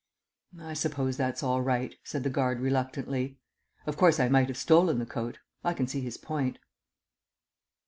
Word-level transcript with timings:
"I 0.59 0.73
suppose 0.73 1.15
that's 1.15 1.43
all 1.43 1.61
right," 1.61 1.93
said 2.03 2.23
the 2.23 2.31
guard 2.31 2.59
reluctantly. 2.59 3.37
Of 3.85 3.97
course, 3.97 4.19
I 4.19 4.29
might 4.29 4.47
have 4.47 4.57
stolen 4.57 4.97
the 4.97 5.05
coat. 5.05 5.37
I 5.63 5.75
see 5.85 6.01
his 6.01 6.17
point. 6.17 6.57